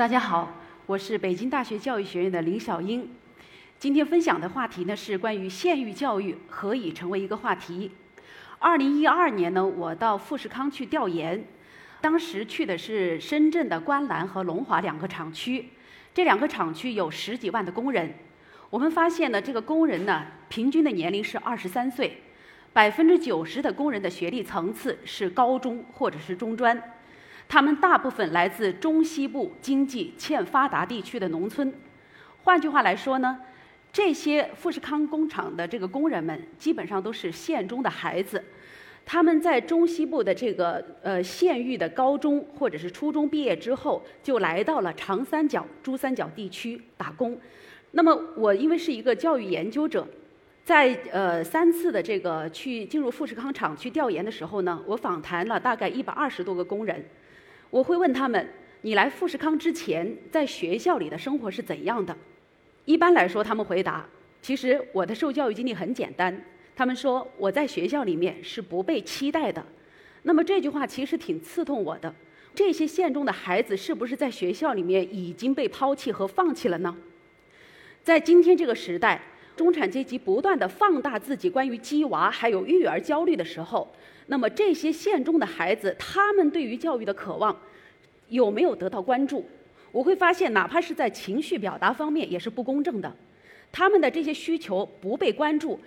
[0.00, 0.50] 大家好，
[0.86, 3.06] 我是北京大学教育学院的林小英。
[3.78, 7.90] 今天分享的话题呢是关于县域教育何以成为一个话题。
[8.58, 11.44] 二零一二年呢，我到富士康去调研，
[12.00, 15.68] 当时去的是深圳的观澜和龙华两个厂区。
[16.14, 18.14] 这两个厂区有十几万的工人。
[18.70, 22.22] 我们发现呢，这个工人呢，平均的年龄是二十三岁，
[22.72, 26.82] 百分之九十的工人的学历层次是高中或者是中专。
[27.50, 31.74] 他们大部分来自中西部经济欠发达地区的农村，
[32.44, 33.40] 换句话来说呢，
[33.92, 38.40] 这些富士康工厂的这个工人们基本上都是县中的孩子，
[39.04, 47.36] 他们在中西部的这个呃县域的高中或者是初中毕业之后，就来到了长三角、珠三角地区打工。
[47.90, 50.06] 那么我因为是一个教育研究者，
[50.64, 57.04] 在呃三次的这个去进入富士康厂去调研的时候呢，我访谈了大概一百二十多个工人。
[57.70, 58.48] 我会问他们
[58.82, 62.16] ：“你来富士康之前，在学校里的生活是怎样的？”
[62.84, 64.06] 一般来说，他们回答
[64.42, 69.64] ：“其实我的受教育经历很简单。”他们说：“我在学校里面是不被期待的。”
[70.22, 72.14] 那么这句话其实挺刺痛我的。
[72.54, 76.96] 这些县中的孩子是不是在学校里面已经被抛弃和放弃了呢？
[78.02, 79.20] 在今天这个时代，
[79.60, 83.86] 中产阶级不断的放大自己关于鸡娃还有育儿焦虑的时候。
[84.28, 87.54] 那么这些县中的孩子，他们对于教育的渴望
[88.30, 89.44] 有没有得到关注？
[89.92, 93.14] 我会发现，哪怕是在情绪表达方面，也是不公正的。
[93.70, 95.78] 他们的这些需求不被关注，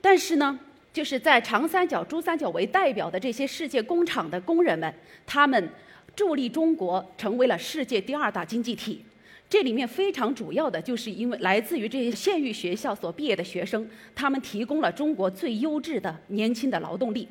[0.00, 0.56] 但是呢，
[0.92, 4.94] 就是在长三角、珠三角为代表的这些世界工厂的工人们，
[5.26, 5.68] 他们
[6.14, 9.04] 助力中国成为了世界第二大经济体。
[9.48, 17.28] 这里面非常主要的就是因为来自于这些县域学校所毕业的学生，他们提供了中国最优质的年轻的劳动力。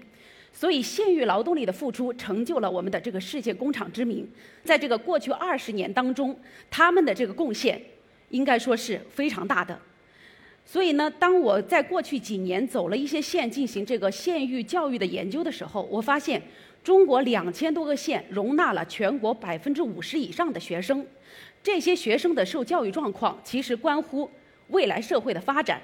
[0.54, 4.26] 所以，县域劳动力的付出成就了我们的这个世界工厂之名。
[4.64, 6.40] 在这个过去二十年当中，
[6.72, 7.82] 他们的这个贡献
[8.30, 9.78] 应该说是非常大的。
[10.66, 16.42] 所以呢，当我在过去几年走了一些县进行这个县域教育的研究的时候，我发现
[16.82, 21.06] 中国两千多个县容纳了全国百分之五十以上的学生。
[21.66, 24.30] 这些学生的受教育状况其实关乎
[24.68, 25.82] 未来社会的发展。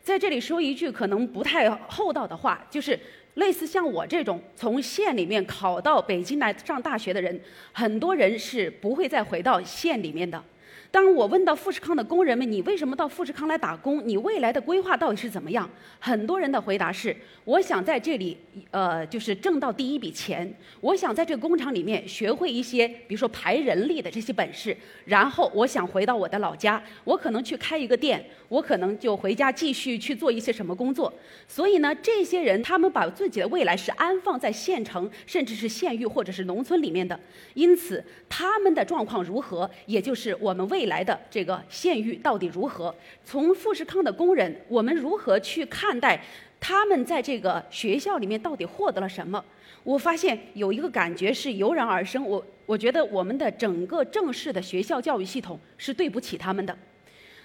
[0.00, 2.96] 在这里说一句可能不太厚道的话，就是。
[3.36, 7.38] 类似像我这种从县里面考到北京来上大学的人，
[7.70, 10.42] 很多人是不会再回到县里面的。
[10.90, 14.06] 当我问到富士康的工人们，你为什么到富士康来打工？
[14.06, 15.68] 你未来的规划到底是怎么样？
[15.98, 17.14] 很多人的回答是：
[17.44, 18.36] 我想在这里，
[18.70, 20.52] 呃，就是挣到第一笔钱。
[20.80, 24.76] 我想在这个工厂里面学会一些，比如说排人力的这些本事。
[25.04, 31.12] 然后我想回到我的老家，我可能去开一个店，我可能就回家继续去做一些什么工作。
[31.46, 37.18] 所以呢，这些人他们把自己的未来是安放在县城，甚至是县域或者是农村里面的。
[37.54, 42.94] 因此，他们的状况如何，也就是我们未来的这个县域到底如何？
[43.24, 46.22] 从富士康的工人，我们如何去看待
[46.60, 49.42] 他们在这个学校里面到底获得了什么？
[49.82, 52.22] 我发现有一个感觉是油然而生。
[52.22, 56.76] 我我觉得我们的整个正式的学校教育系统是对不起他们的。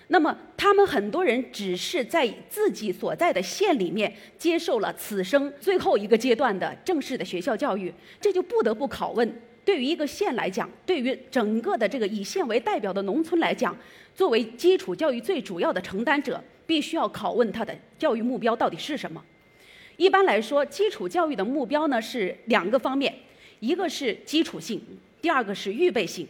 [0.08, 9.34] 那么，他们很多人只是在自己所在的县里面接受了此生最后一个阶段的正式的学校教育，这就不得不拷问。
[9.64, 13.78] 对于一个县来讲，对于整个的这个以县为代表的农村来讲，
[14.16, 19.24] 作为基础教育最主要的承担者，必须要拷问他的教育目标到底是什么。
[19.98, 23.14] 一般来说，基础教育的目标呢是两个方面，
[23.60, 24.82] 一个是基础性，
[25.22, 26.28] 第二个是预备性。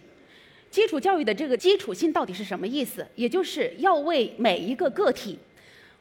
[0.69, 3.07] 基础教育的这个基础性到底是什么意思？
[3.15, 5.37] 也就是要为每一个个体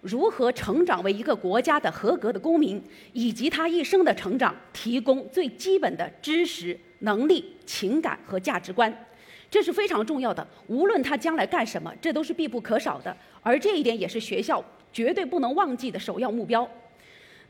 [0.01, 6.77] 如何成长为一个国家的合格的公民，以及他一生的成长提供最基本的知识。
[7.01, 9.07] 能力、情感和价值观，
[9.51, 10.47] 这是非常重要的。
[10.69, 13.15] 无论他将来干什么，这都是必不可少的。
[13.43, 16.69] 而这一点也是学校绝对不能忘记的首要目标。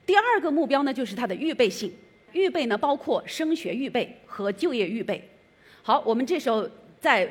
[0.07, 1.93] 第二个目标呢，就是他的预备性。
[2.33, 5.29] 预备呢，包括升学预备和就业预备。
[5.83, 6.69] 好，我们这时候
[7.01, 7.29] 在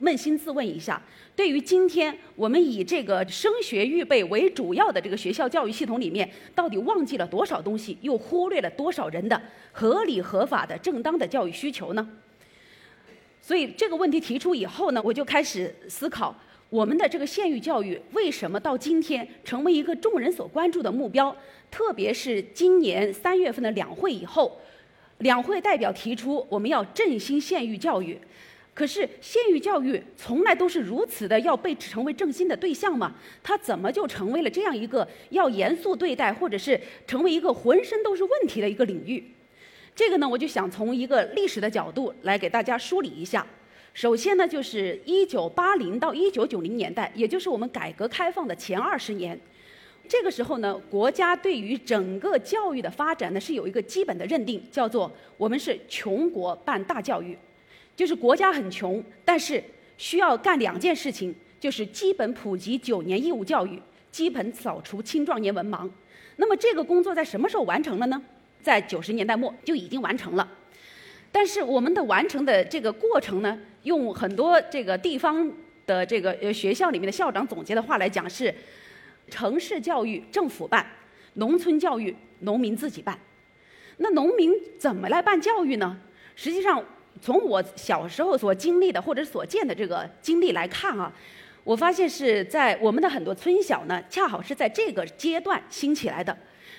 [0.00, 1.00] 扪心自问一下。
[1.34, 9.40] 对于今天我们以这个升学预备为主要的这个学校教育系统里面，到底忘记了多少东西，又忽略了多少人的
[9.72, 12.06] 合理合法的正当的教育需求呢？
[13.40, 16.36] 所以这个问题提出以后呢，我就开始思考，
[16.68, 21.34] 我们的这个县域教育为什么到今天成为一个众人所关注的目标？
[21.70, 24.60] 特别是今年三月份的两会以后，
[25.18, 28.18] 两会代表提出我们要振兴县域教育。
[28.74, 33.14] 可是县域教育从来都是如此的要被成为正心的对象吗？
[33.42, 39.22] 它怎么就成为了这样一个要严肃对待，或者是成为一个浑身都是问题的一个领域？
[39.94, 43.46] 这个呢，我就想从一个历史的角度来给大家梳理一下。
[43.92, 49.38] 首先呢，就是一九八零到一九九零年代，也就是我们改革开放的前二十年。
[50.08, 57.36] 这个时候呢，国家对于整个教育的发展呢是有一个基本的认定，叫做我们是穷国办大教育，
[58.02, 59.62] 就是国家很穷，但是
[59.96, 65.88] 需要干两件事情，就是基本普及九年义务教育，基本扫除青壮年文盲。
[66.34, 68.20] 那么这个工作在什么时候完成了呢？
[68.60, 70.48] 在九十年代末就已经完成了。
[71.30, 75.48] 但是我们的完成的这个过程呢，用很多这个地方
[75.86, 78.52] 的这个呃学校里面的校长总结的话来讲是。
[79.30, 80.84] 城市教育政府办，
[81.34, 83.16] 农村教育农民自己办。
[83.98, 85.96] 那农民怎么来办教育呢？
[86.34, 86.84] 实际上，
[87.22, 91.12] 从我小时候所经历的或者所见的这个经历来看啊，
[91.62, 96.36] 我发现是在我们的很多村小呢，恰好是在这个阶段兴起来的。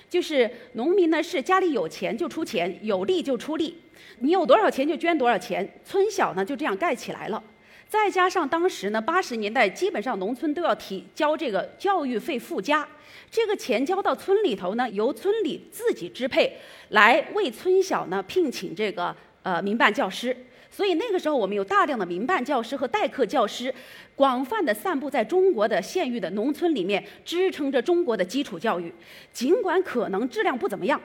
[0.09, 3.81] 就是农民呢是家里有钱就出钱，有力就出力，
[4.19, 7.41] 你有多少钱就捐多少钱，村小呢就这样盖起来了。
[7.87, 12.87] 再加上当时呢，八十年代基本上农村都要提交这个教育费附加，
[13.31, 16.57] 这个钱交到村里头呢，由村里自己支配，
[16.89, 20.35] 来为村小呢聘请这个呃民办教师。
[20.71, 23.71] 所以那个时候我们有大量的民办教师和代课教师，
[24.15, 28.91] 广泛的散布在中国的县域的农村里面，支撑着中国的基础教育。
[29.31, 30.99] 尽管可能质量不怎么样，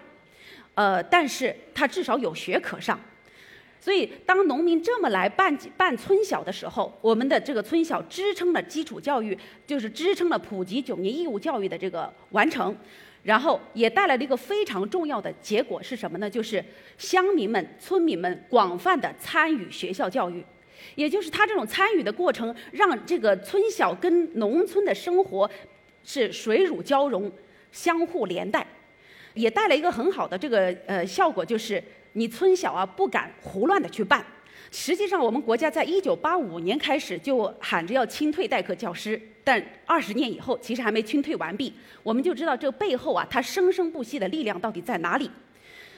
[0.75, 2.99] 呃，但是它至少有学可上。
[3.81, 12.75] 所以，当农民这么来办办村小的时候，我们的这个村小支撑了基础教育，就是支撑了普及九年义务教育的这个完成，
[13.29, 16.31] 然后也带来了一个非常重要的结果是什么呢？
[16.31, 16.65] 就是
[16.97, 20.43] 乡民们、村民们广泛的参与学校教育，
[20.95, 25.51] 也就是他这种参与的过程，让这个村小跟农村的生活
[26.03, 27.31] 是水乳交融、
[27.71, 28.67] 相互连带，
[29.35, 31.85] 也带来一个很好的这个呃效果，就是。
[32.15, 34.25] 你村小啊不敢胡乱的去办，
[34.73, 41.73] 实际上我们国家在一九八五年开始就喊着要清退代课教师，但二十年以后其实还没清退完毕，
[42.03, 45.31] 我们就知道这背后啊它生生不息的力量到底在哪里。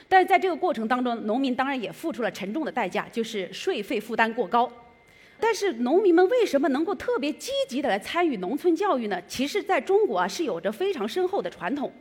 [0.07, 4.71] 但是在这个过程当中，农民当然也付出了沉重的代价，就是税费负担过高。
[5.37, 9.21] 但是农民们为什么能够特别积极的来参与农村教育呢？
[9.27, 11.91] 其实在中国啊是有着非常深厚的传统。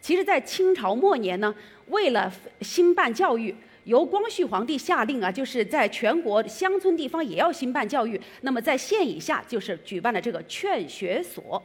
[0.00, 1.54] 其实，在清朝末年呢，
[1.86, 2.32] 为了
[2.62, 3.54] 兴办教育，
[3.86, 8.20] 由光绪皇帝下令啊，就是在全国乡村地方也要兴办教育。
[8.40, 11.62] 那么，在县以下就是举办了这个劝学所。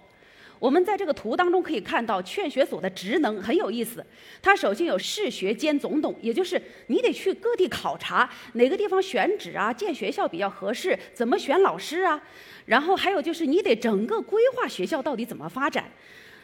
[0.59, 4.06] 我们在这个图当中可以看到，劝学所的职能很有意思。
[4.39, 12.21] 它首先有试学兼总董，也就是你得去各地考察哪个地方选址啊，建学校比较合适，怎么选老师啊。
[12.68, 15.89] 然后还有就是你得整个规划学校到底怎么发展。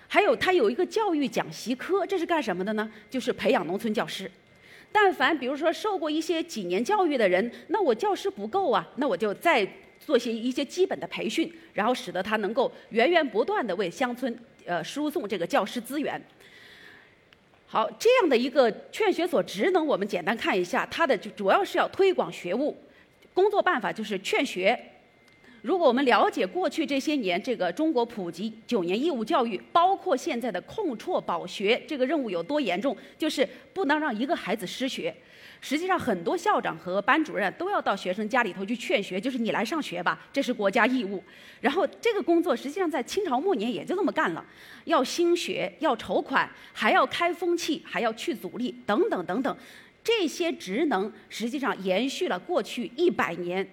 [0.08, 2.92] 还有，它有一个教育讲习科，这是干什么的呢？
[3.12, 4.32] 就是培养农村教师。
[4.92, 9.68] 但凡比如说受过一些几年教育的人，那我教师不够啊，那我就再
[10.00, 16.20] 做些一些基本的培训，然后使得他能够源源不断的为乡村呃输送这个教师资源。
[17.68, 22.76] 好，这样的一个劝学所职能，我们简单看一下，它的就主要是要推广学务，
[23.34, 24.80] 工作办法就是劝学。
[25.62, 35.14] 如果我们了解过去这些年这个中国普及九年义务教育，包括现在的控辍保学这个任务有多严重，就是不能让一个孩子失学。
[35.60, 41.24] 实际上，很多校长和班主任都要到学生家里头去劝学，就是你来上学吧，这是国家义务。
[41.60, 44.46] 然后这个工作实际上在清朝末年也就这么干了，
[44.86, 49.58] 要兴学，要筹款，还要开风气，还要去阻力，等等等等，
[50.04, 53.68] 这些职能实际上延续了过去一百年。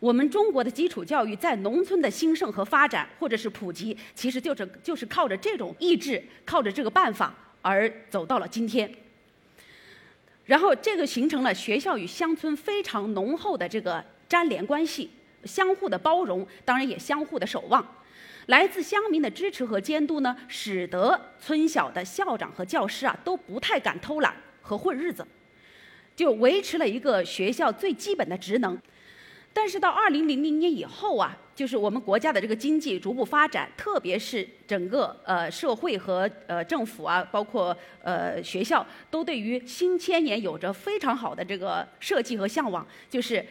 [0.00, 8.90] 我们中国的基础教育在农村的兴盛和发展，或者是普及，其实就是就是靠着这种意志，靠着这个办法而走到了今天。
[10.46, 15.10] 然后这个形成了学校与乡村非常浓厚的这个粘连关系，
[15.44, 17.86] 相互的包容，当然也相互的守望。
[18.46, 25.24] 来自乡民的支持和监督呢，使得村小的校长和教师啊都不太敢偷懒和混日子，
[26.16, 28.80] 就维持了一个学校最基本的职能。
[29.52, 43.44] 但是到二零零零年以后啊，就是我们国家的这个经济逐步发展，特别是整个呃社会和呃政府啊，包括呃学校，都对于新千年有着非常好的这个设计和向往，就是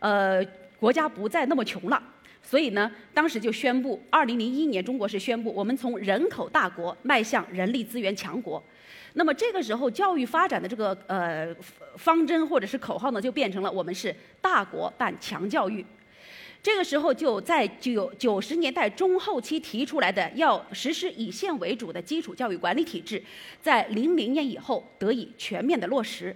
[0.00, 0.44] 呃
[0.78, 2.02] 国家不再那么穷了，
[2.42, 8.62] 所以呢，当时就宣布，二零零一年中国是宣布，我们从人口大国迈向人力资源强国。
[9.16, 11.54] 那么这个时候，教育发展的这个呃
[11.96, 15.84] 方针或者是口号呢，就变成了我们是大国办强教育。
[16.62, 23.22] 这个时候就在九九十年代中后期提出来的要实施以县为主的基础教育管理体制，
[23.60, 26.34] 在零零年以后得以全面的落实。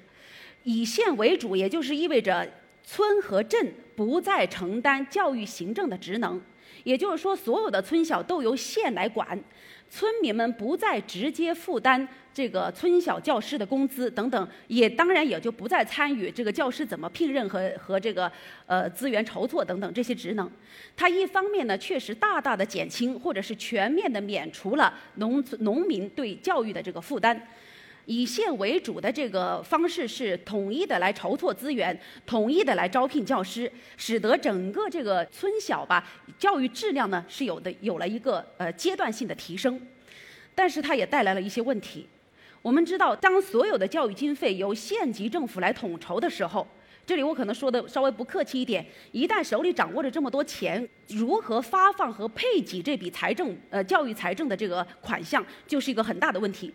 [0.65, 2.47] 以县为主，也就是意味着
[2.85, 6.41] 村和镇不再承担教育行政的职能，
[6.89, 9.39] 也就是说，所有的村小都由县来管。
[9.91, 18.31] 村民们不再直接负担这个村小教师的工资等等，也当然也就不再参与这个教师怎么聘任和和这个
[18.65, 20.51] 呃资源筹措等等这些职能。
[20.97, 27.49] 它一方面呢，确实大大的减轻或者是全面的免除了农农民对教育的这个负担。
[28.09, 36.03] 以县为主的这个方式是统一的来筹措资源，统一的来招聘教师，使得整个这个村小吧
[36.39, 39.79] 教育质量呢是有的有了一个呃阶段性的提升，
[40.55, 42.09] 但是它也带来了一些问题。
[42.63, 46.67] 我们知道，当所有的教育经费由县级政府来统筹的时候，
[47.05, 56.73] 这里我可能说的稍微不客气一点，一旦手里掌握着这么多钱，如何发放和配给这笔财政呃教育财政的这个款项，就是一个很大的问题。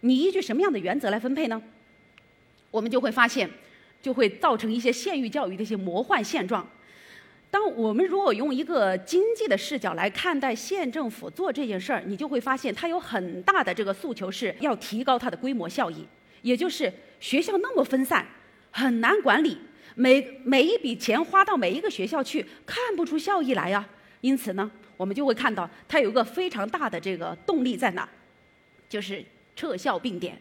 [0.00, 1.60] 你依据什么样的原则来分配呢？
[2.70, 3.50] 我们就会发现，
[4.00, 6.66] 就会造成一些县域教育的一些魔幻现状。
[7.50, 16.06] 当我们如果用一个经济的视角来看待县政府做这件事儿，你就会发现它有很大的这个诉求是要提高它的规模效益，
[16.42, 18.24] 也就是学校那么分散，
[18.70, 19.58] 很难管理，
[19.96, 23.84] 每每一笔钱花到每一个学校去，看不出效益来呀。
[24.20, 28.08] 因此呢，我们就会看到它有一个非常大的这个动力在哪，
[28.88, 29.24] 就是。
[29.60, 30.40] 撤校并点，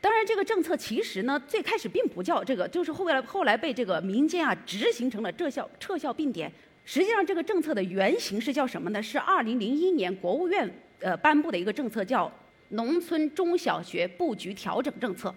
[0.00, 6.48] 当然这个政策其实呢，最开始并不叫这个，就是后来后来被这个民间啊执行成了撤校撤校并点。
[6.84, 9.02] 实际上这个政策的原型是叫什么呢？
[9.02, 12.30] 是二零零一年国务院呃颁布的一个政策，叫
[12.68, 15.34] 农村中小学布局调整政策。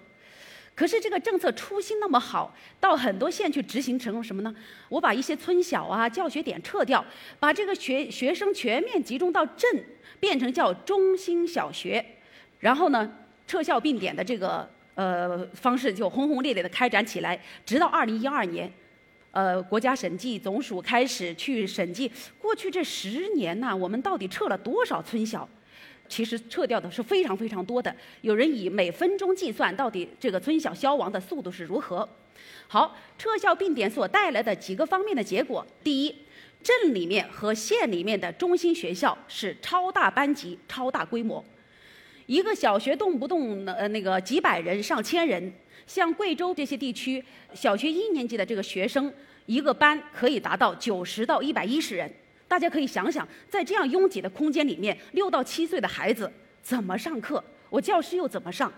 [0.75, 4.53] 可是这个政策初心那么好，到很多县去执行成了什么呢？
[4.89, 7.03] 我把一些村小啊教学点撤掉，
[7.39, 9.83] 把这个学学生全面集中到镇，
[10.19, 12.05] 变成叫中心小学。
[12.59, 13.11] 然后呢，
[13.47, 18.71] 撤校并点的这个呃方式就轰轰烈烈的开展起来，直到二零一二年，
[19.31, 25.47] 呃，国家审计总署开始去审计过去这十年呐，我们到底撤了多少村小？
[26.07, 27.93] 其实撤掉的是非常非常多的。
[28.21, 32.07] 有人以每分钟计算，到底这个村小消亡的速度是如何？
[32.67, 36.15] 好，撤销并点所带来的几个方面的结果：第一，
[36.61, 41.43] 镇里面和县里面的中心学校是超大班级、超大规模。
[42.25, 45.53] 一个小学动不动呃那个几百人上千人，
[45.85, 49.13] 像贵州这些地区，小学一年级的这个学生
[49.45, 52.11] 一个班可以达到九十到一百一十人。
[52.47, 57.43] 大家可以想想，在这样拥挤的空间里面，六到七岁的孩子怎么上课？
[57.69, 58.71] 我教师又怎么上？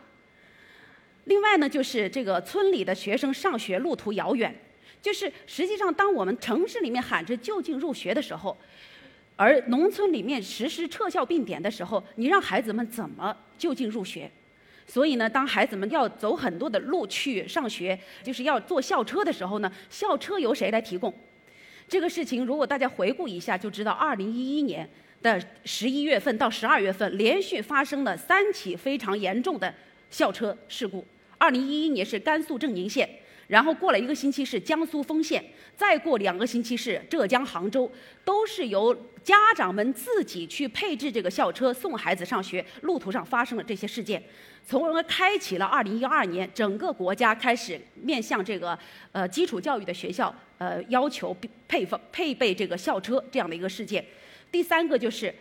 [1.26, 4.54] 另外呢，就是这个村里的学生上学路途遥远，
[5.02, 8.58] 就是实际上当我们城市里面喊着就近入学的时候。
[9.38, 14.30] 而农村里面实施撤校并点的时候，你让孩子们怎么就近入学？
[14.86, 21.14] 所以呢，当孩子们要走很多的路去上学，就是要坐校车的时候呢，校车由谁来提供？
[21.88, 24.90] 这个事情如果大家回顾一下，就知道二零一一年
[25.22, 29.74] 的十一月份到十二月份，连续发生了三起非常严重的
[30.10, 31.06] 校车事故。
[31.38, 33.08] 二零一一年是甘肃正宁县。
[33.48, 35.44] 然后过了一个星期是江苏丰县，
[35.76, 37.90] 再过两个星期是浙江杭州，
[38.26, 44.22] 都是由家长们自己去配置这个校车送孩子上学，路途上发生了这些事件，
[44.66, 48.78] 从而开启了2012年整个国家开始面向这个
[49.12, 51.36] 呃基础教育的学校呃要求
[51.68, 54.04] 配配备这个校车这样的一个事件。
[54.52, 55.34] 第三个就是，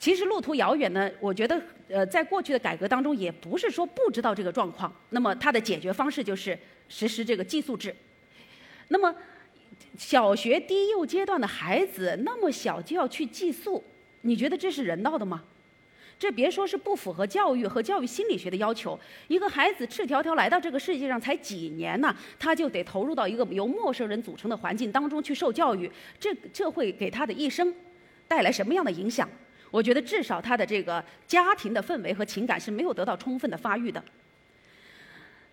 [0.00, 6.58] 其实路途遥远呢，我觉得呃在过去的改革当中也不是说不知道这个状况，那么它的解决方式就是。
[6.92, 7.94] 实施这个寄宿制，
[8.88, 9.14] 那么
[9.96, 13.84] 小学低幼阶段的孩子那么小就要去寄宿，
[14.22, 15.44] 你觉得这是人道的吗？
[16.18, 25.88] 这别说是不符合教育和教育心理学的要求，一个孩子赤条条来到这个世界上才几年呢，他就得投入到一个由陌生人组成的环境当中去受教育，
[26.18, 27.72] 这这会给他的一生
[28.26, 29.30] 带来什么样的影响？
[29.70, 34.02] 我觉得至少他的这个家庭的氛围和情感是没有得到充分的发育的。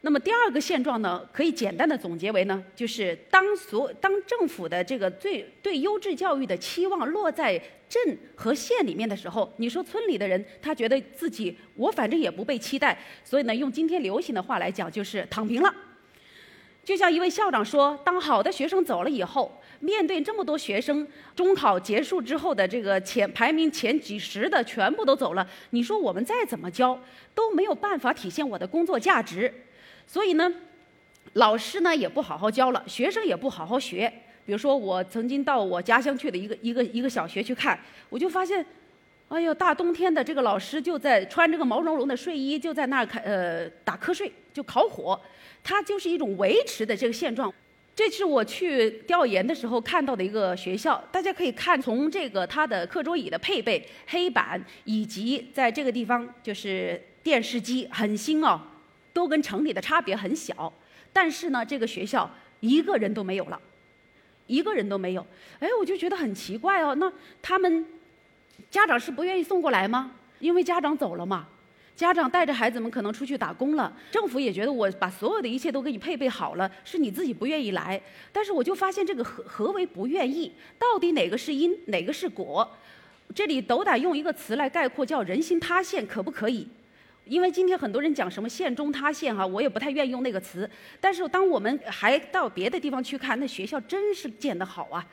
[0.01, 15.73] 那么第二个现状呢，可以简单的总结为呢，就是当所当政府的这个最对优质教育的期望落在镇和县里面的时候，你说村里的人他觉得自己我反正也不被期待，所以呢，用今天流行的话来讲就是躺平了。
[16.83, 26.99] 就像一位校长说，当好的学生走了以后，面对这么多学生，中考结束之后的这个前排名前几十的全部都走了，你说我们再怎么教
[27.35, 29.53] 都没有办法体现我的工作价值。
[30.05, 30.51] 所以呢，
[31.33, 34.11] 老师呢也不好好教了，学生也不好好学。
[34.45, 38.65] 比如说，我曾经到我家乡去的一个一个一个小学去看，我就发现，
[39.27, 45.19] 哎呦，大冬天的，这个老师就在穿这个毛茸茸的睡衣，就在那儿开呃打瞌睡，就烤火，
[45.61, 47.53] 他就是一种维持的这个现状。
[47.97, 58.61] 这是我去调研的时候看到的一个学校，大家可以看从这个它的课桌椅的配备、黑板以及在这个地方就是电视机很新哦，
[59.13, 60.71] 都跟城里的差别很小。
[61.11, 63.59] 但是呢，这个学校一个人都没有了，
[64.45, 65.25] 一个人都没有。
[65.57, 67.11] 哎，我就觉得很奇怪哦，那
[67.41, 67.83] 他们
[68.69, 70.11] 家长是不愿意送过来吗？
[70.37, 71.47] 因为家长走了嘛。
[71.97, 77.99] 家长带着孩子们可能出去打工了，政府也觉得我把所有的一切都给你配备好了，是你自己不愿意来。
[78.31, 80.53] 但是我就发现这个何何为不愿意？
[80.77, 82.71] 到底哪个是因，哪个是果？
[83.33, 86.67] 这里斗胆用一个词来概括，叫人心塌陷，可不可以？
[87.25, 90.69] 因为今天很多人讲什么县中塌陷哈，我也不太愿意用那个词。
[91.01, 95.03] 但是当我们还到别的地方去看，那学校真是建得好啊，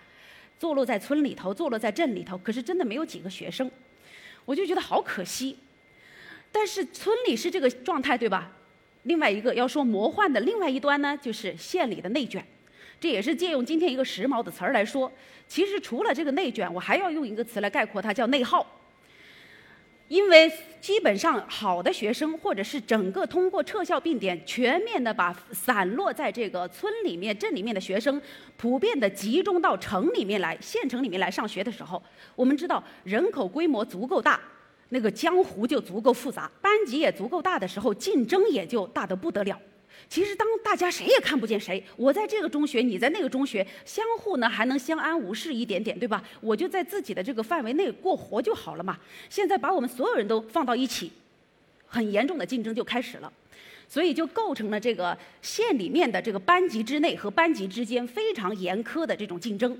[0.59, 3.71] 坐落在村里头，坐落在镇里头，可是真的没有几个学生，
[4.45, 5.57] 我就觉得好可惜。
[6.57, 8.53] 但是村里是这个状态，对吧？
[9.03, 12.47] 另外一个要说魔幻的另外一端呢，就是县里的内卷，
[13.01, 15.11] 这也是借用今天一个时髦的词儿来说。
[15.49, 18.65] 其实除了这个内卷，我还要用一个词来概括它，叫内耗。
[20.07, 20.49] 因为
[20.81, 28.23] 基本上好的学生，或者是整个通过撤校并点，全面的把散落在这个村里面、镇里面的学生，
[28.57, 32.01] 普遍的集中到城里面来、县城里面来上学的时候，
[32.37, 34.41] 我们知道人口规模足够大。
[34.95, 39.61] 那个江湖就足够复杂，班级也足够大的时候，竞争也就大得不得了。
[40.09, 46.23] 其实当大家谁也看不见谁，我在这个中学，你在那个中学，相互呢还能相安无事一点点，对吧？
[46.41, 48.97] 我就在自己的这个范围内过活就好了嘛。
[49.29, 51.11] 现在把我们所有人都放到一起，
[51.87, 53.33] 很严重的竞争就开始了，
[53.89, 59.77] 所以就构成了这个县里面的这个班级之内和班级之间非常严苛的这种竞争。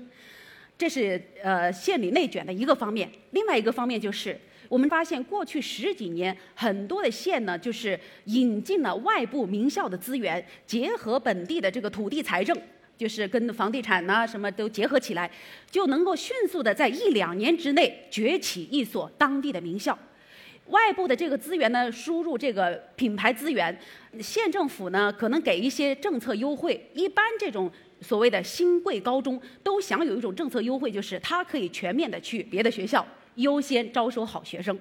[0.77, 4.37] 这是呃县里内卷的一个方面，另外一个方面就是。
[4.67, 12.57] 我们发现，过去十几年，很多的县呢，就是引进了外部名校的资源，结合本地的这个土地财政，
[12.97, 15.29] 就是跟房地产呐什么都结合起来，
[15.69, 19.97] 就能够迅速的在一两年之内崛起一所当地的名校。
[20.69, 23.77] 外部的这个资源呢，输入这个品牌资源，
[24.19, 26.89] 县政府呢可能给一些政策优惠。
[26.95, 33.05] 一般这种所谓的新贵高中都享有一种政策优惠，就是它可以全面的去别的学校。
[33.35, 34.77] 优先招收好学生，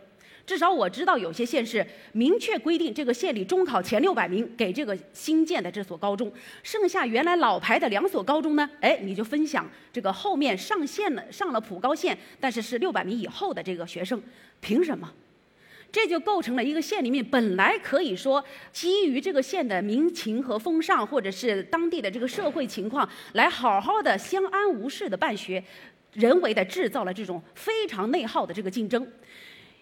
[0.46, 14.22] 至少我知道有些县市明确规定，这个县里中考前六百名给这个新建的这所高中，剩下原来老牌的两所高中呢，哎，你就分享这个后面上线了上了普高线，但是是六百名以后的这个学生，
[14.60, 15.12] 凭什么？
[15.90, 25.62] 这就构成了一个县里面本来可以说基于这个县的民情和风尚，或者是当地的这个社会情况，来好好的相安无事的办学。
[26.14, 29.07] 人为的制造了这种非常内耗的这个竞争，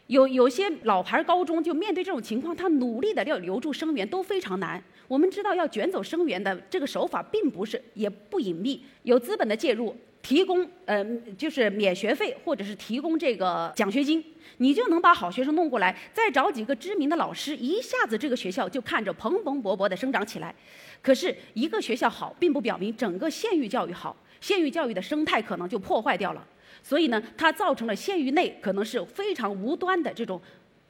[0.08, 4.82] 有有些老牌高中就面对这种情况，他努力的要留住生源都非常难。
[5.08, 11.04] 我们知道要卷走生源的这个手法并不是也不隐秘，有资本的介入，提供呃
[11.36, 14.24] 就是免学费或者是提供这个奖学金，
[14.56, 20.54] 你就能把好学生弄过来，再找几个知名的老师，一下子这个学校就看着蓬蓬勃勃的生长起来。
[21.02, 24.16] 可是一个学校好，并不表明整个县域教育好。
[24.42, 26.46] 县域教育的生态可能就破坏掉了，
[26.82, 30.38] 所以呢，它造成了县域内可能是非常无端的这种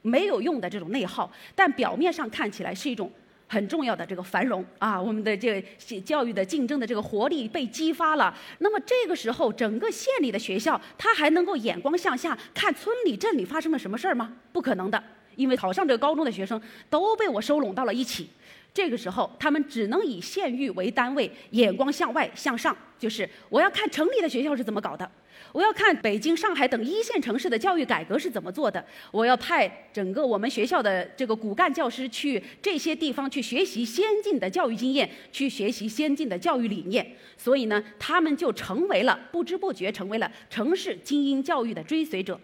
[0.01, 3.09] 没有用的这种内耗，但表面上看起来是一种
[3.47, 8.35] 很重要的这个繁荣啊，我们的这个教育的竞争的这个活力被激发了。
[8.57, 14.33] 那么这个时候，整个县里的学校，它还能够眼光向下看村里镇里发生了什么事儿吗？
[14.51, 15.01] 不可能的，
[15.35, 18.27] 因为考上这个高中的学生都被我收拢到了一起。
[18.73, 25.09] 这个时候，他们只能以县域为单位，眼光向外向上，就是我要看城里的学校是怎么搞的，
[25.51, 37.15] 我要看北京、上海等一线城市的教育改革是怎么做的，我要派整个我们学校的这个骨干教师去这些地方去学习先进的教育经验，去学习先进的教育理念。
[37.37, 42.39] 所以呢，他们就成为了不知不觉成为了城市精英教育的追随者。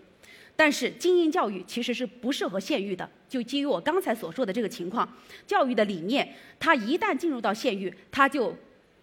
[0.60, 3.10] 但是精英教育其实是不适合县域的。
[3.30, 5.08] 就基于我刚才所说的这个情况，
[5.48, 6.28] 教育的理念，
[6.60, 8.54] 它一旦进入到县域，它就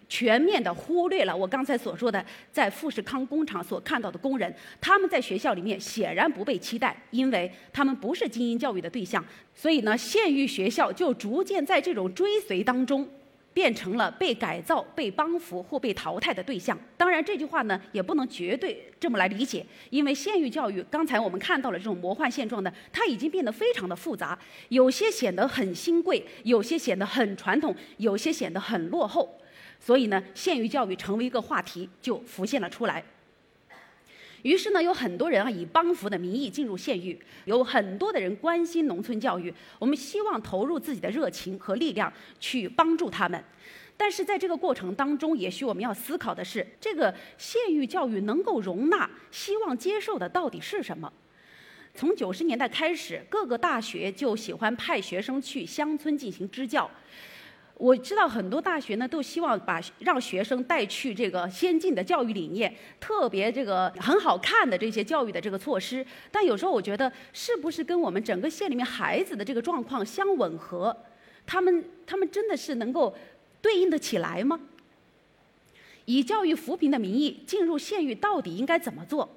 [0.07, 9.25] 全面的忽略了我刚才所说的在富士康工厂所看到的工人，他们在学校里面显然不被期待，因为他们不是精英教育的对象。
[9.55, 13.09] 所以呢，县域学校就逐渐在这种追随当中。
[13.57, 16.77] 变成了被改造、被帮扶或被淘汰的对象。
[16.95, 24.37] 当然，这句话呢也不能绝对这么来理解，因为县域教育刚才我们看到了这种魔幻现状呢，它已经变得非常的复杂，
[24.69, 29.39] 有些显得很新贵，有些显得很传统，有些显得很落后。
[29.79, 33.03] 所以呢，县域教育成为一个话题就浮现了出来。
[34.47, 39.53] 于是呢，有很多人啊以帮扶的名义进入县域，有很多的人关心农村教育。
[39.77, 43.43] 我们希望投入自己的热情和力量去帮助他们，
[43.97, 51.11] 但是在这个过程当中，也许我们要思考的是，这个县域教育能够容纳、希望接受的到底是什么？
[51.93, 56.89] 从九十年代开始，各个大学就喜欢派学生去乡村进行支教。
[57.79, 66.03] 我知道很多大学呢都希望把让学生带去这个先进的教育理念，特别这个很好看的这些教育的这个措施。
[66.31, 70.95] 但有时候我觉得，是不是跟我们整个县里面孩子的这个状况相吻合？
[71.45, 73.15] 他们他们真的是能够
[73.61, 74.59] 对应得起来吗？
[76.05, 79.29] 以教育扶贫的名义进入县域，到底应该怎么做？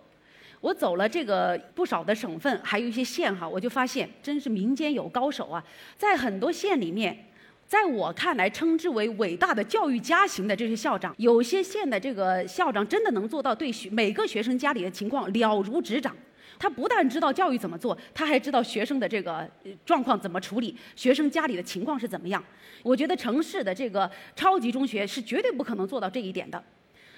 [0.63, 5.63] 我走了这个不少的省份，还有一些县哈，我就发现真是民间有高手啊，
[5.99, 7.27] 在很多县里面。
[7.71, 16.13] 在我看来，称之为伟大的教育家型的这些校长，有些县的这个校长真的能做到对学每个学生家里的情况了如指掌。
[16.59, 19.49] 他不但知道教育怎么做，他还知道学生的这个
[19.87, 22.43] 状况怎么处理，学生家里的情况是怎么样。
[22.83, 26.61] 我觉得城市的这个超级中学是绝对不可能做到这一点的。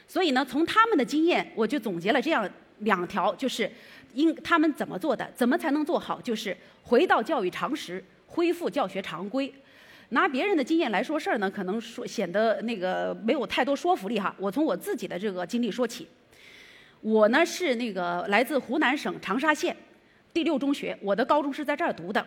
[0.07, 2.47] 所以呢，从他们的经验，我就总结了这样
[2.81, 3.73] 两条，就是
[4.12, 9.51] 应他们怎么做的，怎么才能做好，就是回到教育常识，恢复教学常规。
[10.12, 14.35] 拿别人的经验来说事儿呢，可能说显得那个没有太多说服力哈。
[14.38, 16.07] 我从我自己的这个经历说起，
[17.01, 19.75] 我呢是那个来自湖南省长沙县
[20.31, 22.25] 第六中学，我的高中是在这儿读的。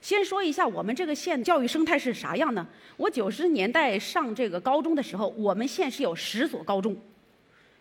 [0.00, 2.66] 先说一下我们这个县教育生态是啥样呢？
[2.96, 6.96] 我九十年代上这个高中的时候，我们县是有十所高中，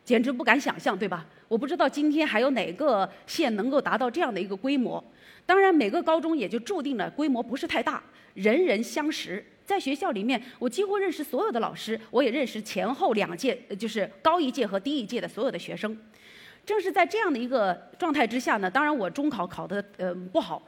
[0.04, 1.26] 简直不敢想象，对吧？
[1.48, 5.02] 我不知道今天还有哪个县能够达到这样的一个规模。
[5.50, 8.04] 当然，每个高中也就注定了规模不是太大。
[8.36, 15.98] 人人相识，在学校里面，我几乎认识所有的老师，我也认识前后两届，就是高一届和低一届的所有的学生。
[16.64, 20.62] 正是在这样的一个状态之下呢，当然我中考考得呃不好，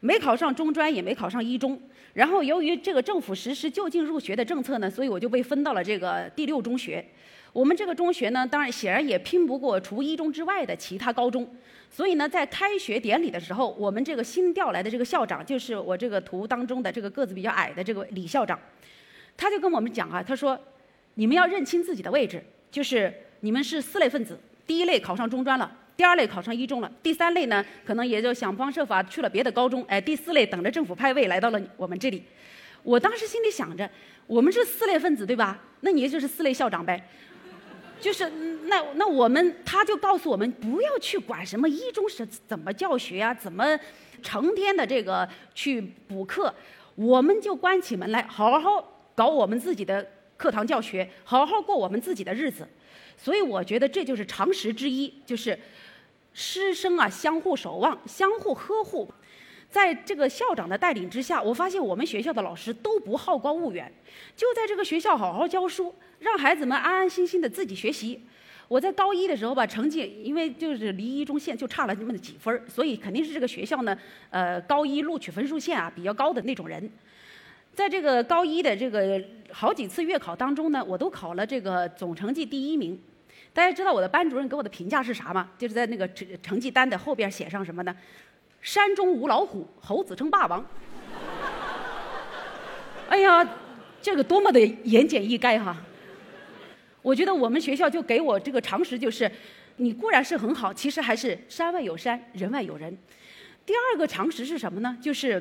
[0.00, 1.80] 没考上中专，也没考上一中。
[2.12, 7.02] 然后由于这个政府实施就近入学的政策呢，所以我就被分到了这个第六中学。
[7.56, 11.48] 我们这个中学呢，当然显然也拼不过除一中之外的其他高中。
[11.88, 18.58] 所以呢，在开学典礼的时候，我们这个新调来的这个校长，就是我这个图当中的这个个子比较矮的这个李校长，
[19.38, 20.58] 他就跟我们讲啊，他说
[21.16, 32.22] ：“你们要认清自己的位置，就是你们是四类分子，第一类考上中专了，第二类考上一中了，第三类呢，可能也就想方设法去了别的高中，哎，第四类等着政府派位来到了我们这里。”
[32.84, 33.90] 我当时心里想着，
[34.26, 35.58] 我们是四类分子对吧？
[35.80, 37.02] 那你就是四类校长呗。
[38.00, 38.28] 就是
[38.64, 43.78] 那那我们他就告诉我们不要去管什么一中是怎么教学啊，怎么
[44.22, 46.54] 成天的这个去补课，
[46.94, 50.06] 我们就关起门来好好搞我们自己的
[50.36, 52.66] 课堂教学，好好过我们自己的日子。
[53.16, 55.58] 所以我觉得这就是常识之一，就是
[56.34, 59.10] 师生啊相互守望，相互呵护。
[59.70, 63.92] 在这个校长的带领之下，我发现我们学校的老师都不好高骛远，
[64.34, 65.94] 就在这个学校好好教书。
[66.18, 68.18] 让孩子们安安心心的自己学习。
[68.68, 73.96] 我在高一的时候吧，成绩因为就是离一中线就差了那么几分，所以肯定是这个学校呢，
[74.30, 76.90] 呃，高一录取分数线啊比较高的那种人。
[77.74, 82.98] 在这个高一的这个好几次月考当中呢，我都考了这个总成绩第一名。
[83.52, 85.50] 大家知道我的班主任给我的评价是啥吗？
[85.58, 87.94] 就是在那个成成绩单的后边写上什么呢？
[88.66, 90.66] 山中无老虎，猴子称霸王。
[93.08, 93.48] 哎呀，
[94.02, 95.76] 这个多么的言简意赅哈！
[97.00, 99.30] 我觉得我们学校就给我这个常识，就是
[99.76, 102.98] 你固然是很好，其实还是山外有山，人外有人。
[103.64, 104.98] 第二个常识是什么呢？
[105.00, 105.40] 就是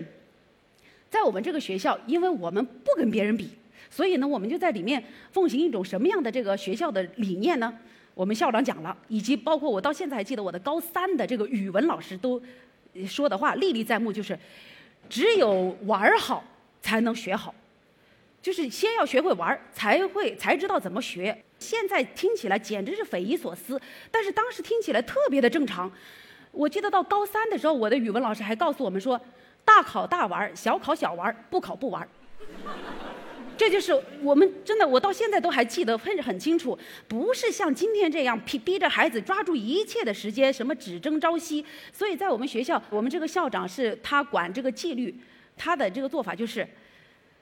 [1.09, 3.49] 在我们这个学校，因为我们不跟别人比，
[3.89, 7.73] 所以呢，我们就在里面奉行一种什么样的这个学校的理念呢？
[8.13, 12.39] 我们校长讲了，以及包括我到现在还记得我的高三的这个语文老师都
[13.07, 14.37] 说的话历历在目，就是
[15.09, 16.43] 只有玩好
[16.81, 17.53] 才能学好。
[18.41, 21.35] 就是先要学会玩才会才知道怎么学。
[21.57, 23.81] 现在听起来简直是匪夷所思，
[24.11, 25.91] 但是当时听起来特别的正常。
[26.51, 29.19] 我记得到高三的时候，我的语文老师还告诉我们说
[29.65, 32.07] ：“大考大玩小考小玩不考不玩
[33.57, 36.77] 这就是我们真的，我到现在都还记得很很清楚。
[37.07, 41.65] 不是像今天这样逼逼着孩子抓住一切的时间，什么只争朝夕。
[41.91, 45.15] 所以在我们学校，我们这个校长是他管这个纪律，
[45.55, 46.67] 他的这个做法就是。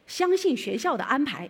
[0.06, 1.49] 相信学校的安排，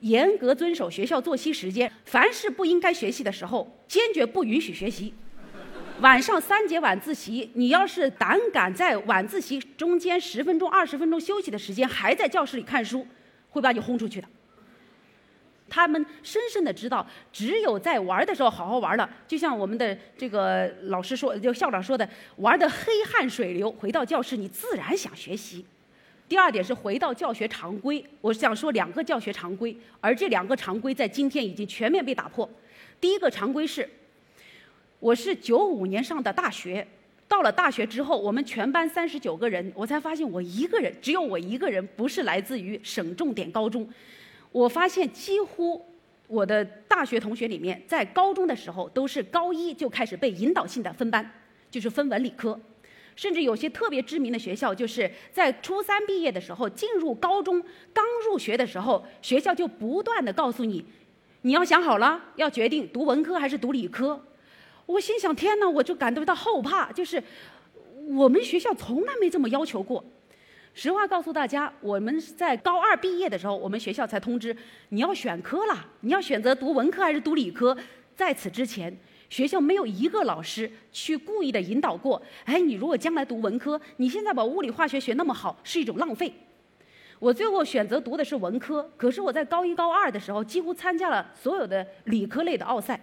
[0.00, 1.92] 严格遵守学校作息时间。
[2.06, 5.12] 凡是不应该学习的时候，坚决不允许学习。
[6.00, 13.06] 晚上三节晚自习，你要是胆敢在晚自习中间十分钟、二十分钟休息的时间还在教室里看书，
[13.56, 14.28] 会把你轰出去的。
[15.68, 25.66] 他们深深的知道，只有在玩的时候好好玩了，就像我们的这个老师说，就校长说的，玩的黑汗水流，回到教室你自然想学习。
[26.28, 28.04] 第二点是回到教学常规。
[28.20, 32.48] 我想说两个教学常规，而这两个常规在今天已经全面被打破。
[33.00, 33.88] 第一个常规是，
[35.00, 36.86] 我是九五年上的大学，
[37.28, 43.88] 到了大学之后，我们全班三十九个人，我才发现我一个人，只有我一个人不是来自于省重点高中。
[44.52, 45.84] 我发现几乎
[46.28, 51.28] 我的大学同学里面，在高中的时候都是高一就开始被引导性的分班，
[51.70, 52.58] 就是分文理科。
[53.16, 57.62] 甚至有些特别知名的学校，就是在初三毕业的时候，进入高中
[57.92, 60.84] 刚入学的时候，学校就不断的告诉你，
[61.42, 64.22] 你要想好了，要决定读文科还是读理科。
[64.86, 67.22] 我心想，天哪，我就感觉到后怕，就是
[68.16, 70.02] 我们学校从来没这么要求过。
[70.72, 74.56] 实话告诉大家，我们在高二毕业的时候，我们学校才通知
[74.90, 77.76] 你要选科了，你要选择读文科还是读理科。
[78.14, 78.96] 在此之前。
[79.28, 86.32] 学校没有一个老师去故意的引导过，哎，你如果将来读文科，你现在把物理化学学那么好，是一种浪费。
[87.18, 93.00] 我最后选择读的是文科，可是我在高一高二的时候，几乎参加了所有的理科类的奥赛，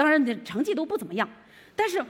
[0.00, 1.28] 当然成绩都不怎么样。
[1.76, 2.02] 但是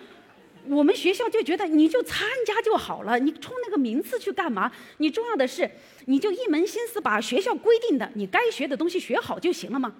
[0.68, 4.70] 我们学校就觉得你就参加就好了，你冲那个名次去干嘛？
[4.98, 5.68] 你重要的是，
[6.04, 9.92] 你就一门心思把学校规定的你该学的东西学好就行了嘛。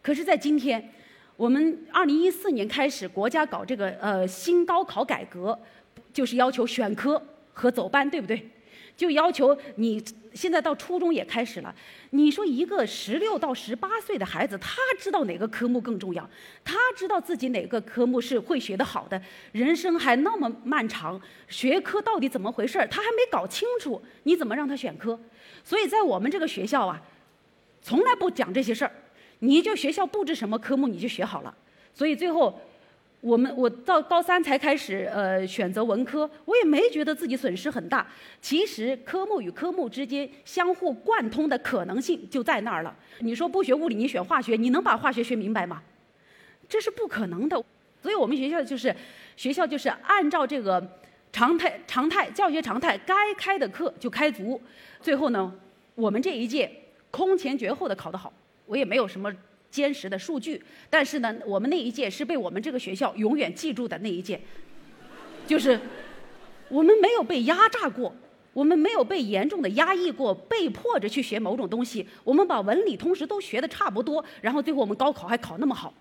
[0.00, 0.90] 可是，在今天。
[1.36, 5.58] 我们二零一四年开始，国家搞这个呃新高考改革，
[6.12, 7.20] 就是要求选科
[7.52, 8.48] 和走班，对不对？
[8.96, 10.02] 就要求你
[10.34, 11.74] 现在到初中也开始了。
[12.10, 16.28] 你说一个十六到十八岁的孩子，他知道哪个科目更重要？
[16.64, 19.20] 他知道自己哪个科目是会学得好的？
[19.52, 25.18] 人生还那么漫长，学科到底怎么回事他还没搞清楚，你怎么让他选科？
[25.62, 27.00] 所以在我们这个学校啊，
[27.82, 28.92] 从来不讲这些事儿。
[29.40, 31.54] 你就学校布置什么科目你就学好了，
[31.92, 32.58] 所以最后，
[33.24, 38.06] 我们我到高三才开始呃选择文科，我也没觉得自己损失很大。
[38.42, 42.94] 其实科目与科目之间相互贯通的可能性就在那儿了。
[43.20, 45.82] 你说不学物理你选化学，你能把化学学明白吗？
[46.68, 47.56] 这是不可能的。
[48.02, 48.94] 所以我们学校就是
[49.38, 50.86] 学校就是按照这个
[51.32, 54.60] 常态常态教学常态，该开的课就开足。
[55.00, 55.50] 最后呢，
[55.94, 56.70] 我们这一届
[57.10, 58.30] 空前绝后的考得好。
[58.66, 59.34] 我也没有什么
[59.74, 64.40] 坚实的数据，但是呢，我们那一届是被我们这个学校永远记住的那一届，
[65.48, 65.80] 就是
[66.68, 68.14] 我们没有被压榨过，
[68.52, 75.92] 我们没有被严重的压抑过，被迫着去学某种东西，我们把文理通识都学的差不多，然后最后我们高考还考那么好。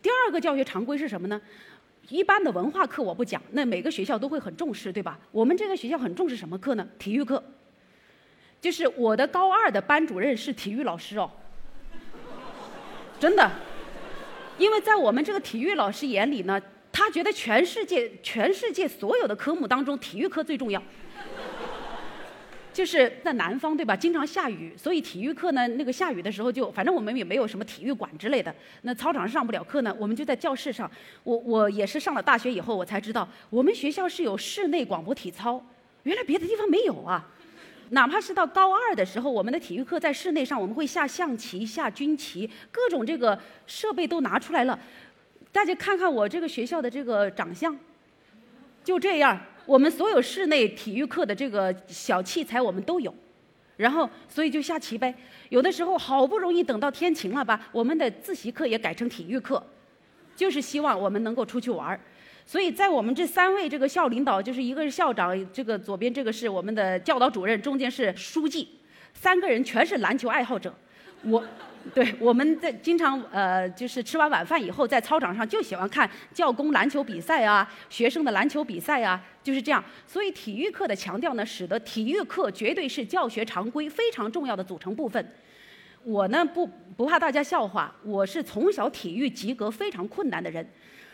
[0.00, 1.42] 第二个教学常规是什么呢？
[2.10, 5.18] 一般的文化课我不讲，那每个学校都会很重视，对吧？
[5.32, 6.88] 我们这个学校很重视什么课呢？
[7.00, 7.42] 体育课，
[8.60, 11.28] 就是我的高二的班主任是体育老师哦。
[13.20, 13.50] 真的，
[14.58, 16.60] 因为在我们这个体育老师眼里呢，
[16.92, 20.80] 他觉得全世界全世界所有的科目当中，体育课最重要。
[22.72, 30.88] 就是在南方对吧，经常下雨，所以体育课呢，那个下雨的时候就，反正我们也没有什么体育馆之类的，那操场上不了课呢，我们就在教室上。
[31.24, 35.60] 我我也是上了大学以后，我才知道我们学校是有室内广播体操，
[36.04, 37.26] 原来别的地方没有啊。
[37.90, 44.78] 哪怕是到高二的时候，我们的体育课在室内上，我们会下象棋、下军棋，各种这个设备都拿出来了。
[45.50, 47.76] 大家看看我这个学校的这个长相，
[48.84, 49.40] 就这样。
[49.64, 53.14] 我们所有室内体育课的这个小器材我们都有，
[53.76, 55.14] 然后所以就下棋呗。
[55.50, 59.62] 有的时候好不容易等到天晴了吧，我们的自习课也改成体育课，
[60.34, 62.00] 就是希望我们能够出去玩儿。
[62.48, 68.66] 所以在我们这三位这个校领导，就是一个是校长，这个左边这个是我们的教导主任，中间是书记，
[69.12, 70.74] 三个人全是篮球爱好者。
[71.24, 71.44] 我，
[71.94, 79.84] 对，我们在经常呃，就是吃完晚饭以后，在操场上就喜欢看教工篮球比赛啊，学生的篮球比赛啊，就是这样。
[80.06, 85.34] 所以体育课的强调呢，使得体育课绝对是教学常规非常重要的组成部分。
[86.02, 90.66] 我呢不不怕大家笑话，我是从小体育及格非常困难的人。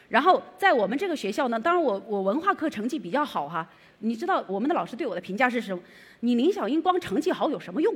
[0.08, 3.68] 然后在我们这个学校呢，当然我我文化课成绩比较好哈。
[4.00, 5.82] 你知道我们的老师对我的评价是什么？
[6.20, 7.94] 你林小英光成绩好有什么用？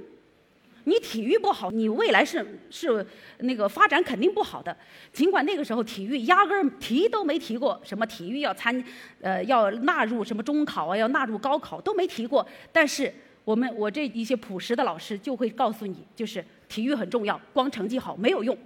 [0.84, 3.04] 你体育不好，你未来是是
[3.40, 4.74] 那个发展肯定不好的。
[5.12, 8.82] 尽管那个时候体育压根儿提都没提过，什么体育要参
[9.20, 12.46] 呃要纳入什么中考啊，要纳入高考都没提过。
[12.72, 13.12] 但是
[13.44, 18.56] 我们我这一些朴实的老师就会告诉你，就是体育很重要，光成绩好没有用。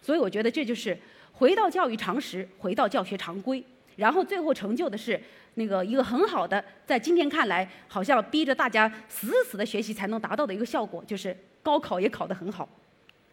[0.00, 0.96] 所以我觉得这就是。
[1.38, 3.62] 回到教育常识，回到教学常规，
[3.96, 5.20] 然后最后成就的是
[5.54, 12.66] 那个一个很好的，在今天看来好像逼着大家死死的学习才能达到的一个效果，就是高考也考得很好。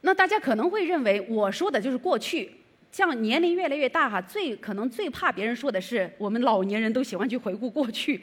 [0.01, 2.51] 那大家可能会认为我说的就是过去，
[2.91, 8.19] 像年龄越来越大哈，最可能最怕别人说的是我们老年人都喜欢去回顾过去。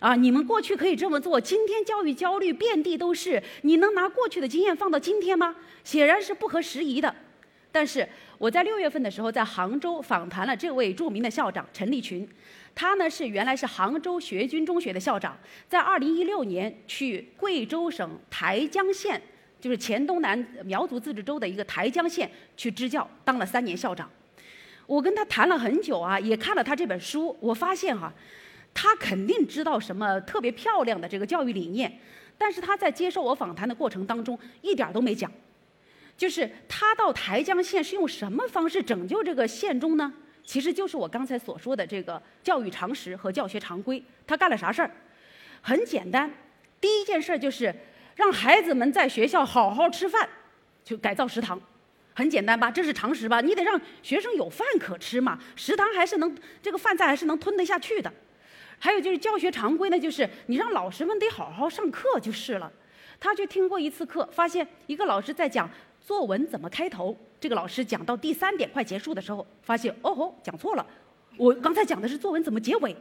[0.00, 5.54] 啊，你们过去可以这么做，今天教育焦虑遍地都是，你能拿过去的经验放到今天吗？
[5.84, 7.14] 显然是不合时宜的。
[7.70, 8.06] 但是
[8.42, 12.28] 我在六月份的时候在杭州访谈了这位著名的校长陈立群，
[12.74, 19.22] 他呢是原来是杭州学军中学的校长，在二零一六年去贵州省台江县，
[19.60, 24.10] 就是黔东南苗族自治州的一个台江县去支教，当了三年校长。
[24.88, 28.12] 我跟他谈了很久啊，也看了他这本书，我发现哈。
[28.74, 32.00] 他肯定知道什么特别漂亮的这个教育理念，
[32.36, 35.30] 但是他在接受我访谈的过程当中一点都没讲。
[36.22, 40.12] 就是他到台江县是用什么方式拯救这个县中呢？
[40.44, 44.00] 其实就是我刚才所说的这个教育常识和教学常规。
[44.24, 44.90] 他干了啥事儿？
[45.62, 46.32] 很简单，
[46.80, 47.74] 第一件事儿就是
[48.14, 50.28] 让孩子们在学校好好吃饭，
[50.84, 51.60] 就改造食堂。
[52.14, 52.70] 很简单吧？
[52.70, 53.40] 这是常识吧？
[53.40, 56.32] 你得让学生有饭可吃嘛，食堂还是能
[56.62, 58.12] 这个饭菜还是能吞得下去的。
[58.78, 62.72] 还有就是教学常规呢，就是你让老师们得好好上课就是了。
[63.18, 65.68] 他去听过一次课，发现一个老师在讲
[66.04, 70.84] 作文怎么开头，这个老师讲到第三点快结束的时候，发现哦吼讲错了，
[71.36, 72.94] 我刚才讲的是作文怎么结尾，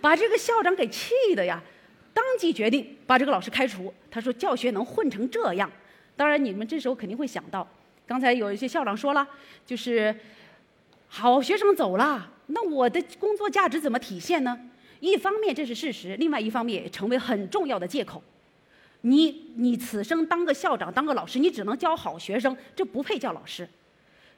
[0.00, 1.62] 把这个校长给气的呀，
[2.12, 3.92] 当即决定把这个老师开除。
[4.10, 5.70] 他说教学能混成这样，
[6.16, 7.66] 当然你们这时候肯定会想到，
[8.06, 9.26] 刚才有一些校长说了，
[9.64, 10.14] 就是
[11.08, 14.58] 好学生走了，那我的工作价值怎么体现呢？
[15.00, 18.22] 一方面这是事实，另外一方面也成为很重要的借口。
[19.06, 23.68] 你你此生当个校长，当个老师，你只能教好学生，这不配叫老师。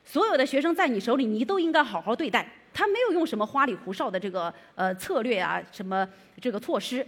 [0.05, 2.49] 所有的学生在你手里，你都应该好好对待。
[2.75, 6.09] 他没有用什么花里胡哨的这个呃策略啊，什么
[6.41, 7.07] 这个措施，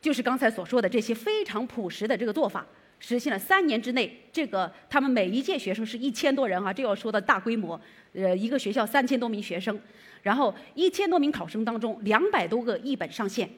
[0.00, 2.66] 就是刚才所说的这些非常朴实的这个做法，
[2.98, 7.78] 实现了三年之内，这个他们每一届学生是一千多人啊，这要说的大规模，
[8.14, 9.78] 呃，一个学校三千多名学生。
[10.22, 13.48] 然后一千多名考生当中，两百多个一本上线，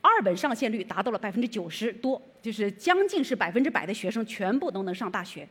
[0.00, 5.48] 二本上线率达到了百分之九十多，就是将近是百分之百的学生全部都能上大学。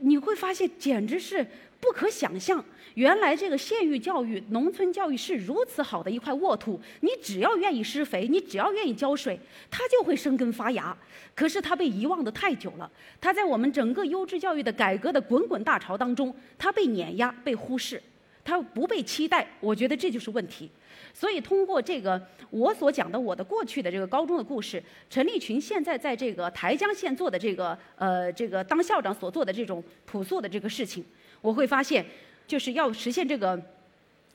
[0.00, 1.46] 你会发现，简直是
[1.78, 2.64] 不可想象。
[2.94, 9.38] 原来这个县域教育、农村教育是如此好的一块沃土，你只要愿意施肥，你只要愿意浇水，
[9.70, 10.96] 它就会生根发芽。
[11.34, 18.02] 可是它被遗忘的太久了，它在我们整个优质教育的改革的滚滚大潮当中，它被碾压、被忽视。
[18.44, 20.68] 它不被期待，我觉得这就是问题。
[21.14, 22.20] 所以通过这个
[22.50, 31.04] 我所讲的我的过去的这个高中的故事，陈立群现在在这个台江县做的这个呃这个当校长所做的这种朴素的这个事情，
[31.40, 32.04] 我会发现，
[32.46, 33.60] 就是要实现这个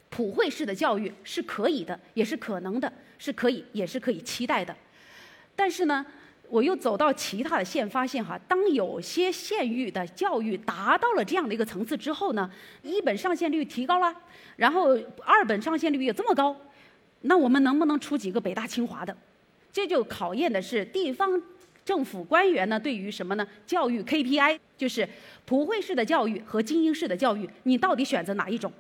[0.10, 4.76] 普惠式的教育是可以的，也是可能的，是可以也是可以期待的。
[5.56, 6.06] 但是呢？
[6.50, 12.50] 我又走到其他的县，发现哈，当有些县域的教育达到了这样的一个层次之后呢，
[12.84, 14.16] 一本上线率提高了，
[14.56, 16.56] 然后二本上线率也这么高，
[17.28, 19.16] 那我们能不能出几个北大清华的？
[19.72, 21.42] 这就考验的是地方
[21.86, 23.48] 政府官员呢对于什么呢？
[23.66, 25.08] 教育 KPI 就是
[25.46, 28.72] 普惠式的教育和精英式的教育，你到底选择哪一种？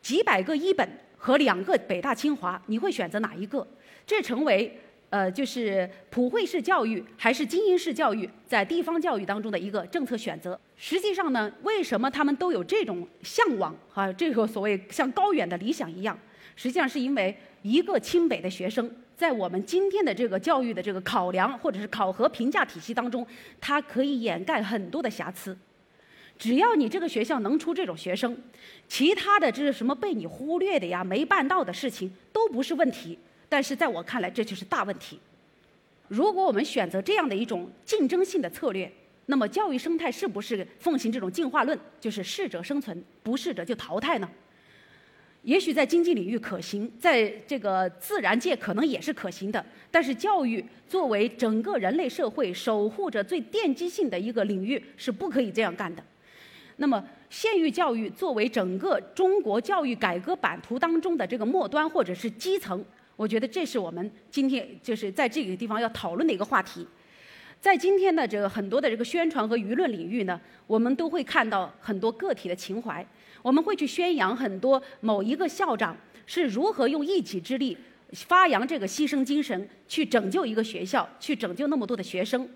[0.00, 3.66] 几百个一本和两个北大清华，你会选择哪一个？
[4.06, 4.80] 这成为。
[5.10, 10.58] 呃，就是普惠式教育还是精英式教育，在地方教育当中的一个政策选择。
[10.76, 14.12] 实际上呢，为什么他们都有这种向往啊？
[14.12, 16.18] 这个所谓像高远的理想一样，
[16.56, 23.26] 实际上是因为一个清北的学生，在我们今天的这个教育的这个考量或者是考核评价体系当中，
[23.60, 25.56] 它可以掩盖很多的瑕疵。
[26.36, 28.36] 只要你这个学校能出这种学生，
[28.88, 33.18] 其他的这是什么被你忽略的呀、没办到的事情都不是问题。
[33.48, 35.20] 但是在我看来，这就是大问题。
[36.08, 38.90] 如果我们选择这样的一种竞争性的策略，
[39.26, 44.28] 那么教育生态是不是奉行这种进化论，就是适者生存，不适者就淘汰呢？
[45.44, 49.64] 也许在经济领域可行，在这个自然界可能也是可行的。
[49.90, 56.02] 但是教育作为整个人类社会守护着最奠基性的一个领域，是不可以这样干的。
[56.76, 62.84] 那么县域教育作为整个中国教育改革版图当中的这个末端或者是基层。
[63.14, 66.84] 我觉得这是我们今天就是在这个地方要讨论的一个话题。
[67.60, 73.06] 在今天的这个很多的这个宣传和舆论领域呢，我们都会看到很多个体的情怀，
[73.44, 77.76] 我们会去宣扬很多某一个校长是如何用一己之力
[78.12, 82.48] 发扬这个牺牲精神，去拯救一个学校，去拯救那么多的学生。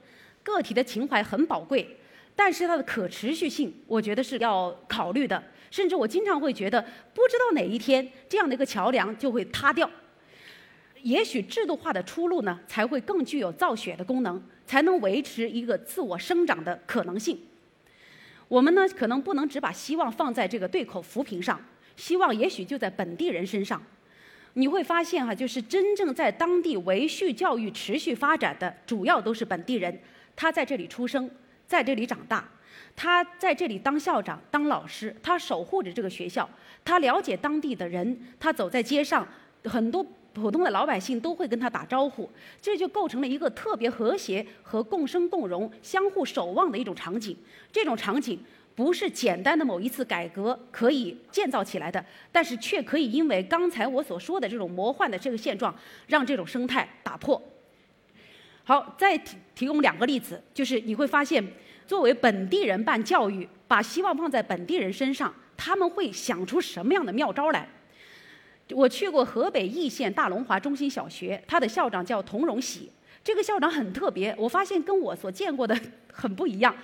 [0.42, 1.86] 个体的情怀很宝贵，
[2.34, 5.42] 但是它的可持续性，我觉得是要考虑的。
[5.70, 6.80] 甚至我经常会觉得，
[7.12, 9.90] 不知道哪一天这样的一个桥梁就会塌掉。
[11.02, 17.38] 也许制度化的出路呢，才会更具有造血的功能，才能维持一个自我生长的可能性。
[18.48, 21.60] 我们呢，可能不能只把希望放在这个对口扶贫上，
[21.96, 23.80] 希望也许就在本地人身上。
[24.54, 30.00] 你会发现哈，就是真正在当地维续教育、持续发展的，主要都是本地人。
[30.34, 31.30] 他在这里出生，
[31.66, 32.48] 在这里长大，
[32.96, 36.48] 他在这里当校长、当老师，他守护着这个学校，
[36.84, 39.26] 他了解当地的人，他走在街上，
[39.64, 40.04] 很多
[40.38, 42.30] 普通的老百姓都会跟他打招呼，
[42.62, 47.36] 这就构成了一个特别和谐和共生共荣、相互守望的一种场景。
[47.72, 48.38] 这种场景。
[48.78, 55.74] 不是简单的某一次改革可以建造起来的，但是却可以因为刚才我所说的这种魔幻的这个现状，
[56.06, 57.42] 让这种生态打破。
[58.62, 61.44] 好，再提提供两个例子，就是你会发现，
[61.88, 67.68] 作为本地人办教育，把希望放在本地人身上，他们会想出什么样的妙招来？
[68.74, 72.90] 我去过河北易县大龙华中心小学，他的校长叫童荣喜，
[73.24, 75.78] 这个校长很特别，我发现跟我所见过的
[76.12, 76.74] 很不一样。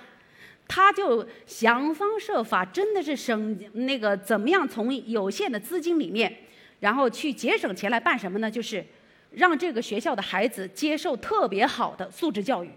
[0.67, 6.35] 他就想方设法，真的是省那个怎么样从有限的资金里面，
[6.79, 8.49] 然后去节省钱来办什么呢？
[8.49, 8.83] 就是
[9.31, 12.71] 让这个学校的孩子接受特别好的素质教育，